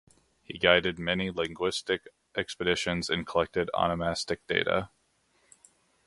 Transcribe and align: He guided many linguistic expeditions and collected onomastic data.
He 0.41 0.57
guided 0.57 0.97
many 0.97 1.29
linguistic 1.29 2.07
expeditions 2.35 3.07
and 3.07 3.27
collected 3.27 3.69
onomastic 3.75 4.39
data. 4.47 4.89